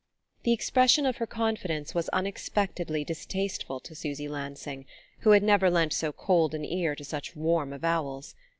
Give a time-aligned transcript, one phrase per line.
[0.41, 4.85] The expression of her confidence was unexpectedly distasteful to Susy Lansing,
[5.19, 8.33] who had never lent so cold an ear to such warm avowals.